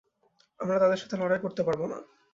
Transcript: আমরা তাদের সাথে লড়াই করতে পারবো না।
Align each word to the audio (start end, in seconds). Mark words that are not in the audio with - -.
আমরা 0.59 0.77
তাদের 0.79 0.99
সাথে 1.01 1.15
লড়াই 1.17 1.39
করতে 1.41 1.61
পারবো 1.63 1.85
না। 1.87 1.97